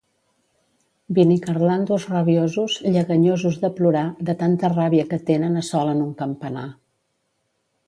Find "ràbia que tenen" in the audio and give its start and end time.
4.75-5.63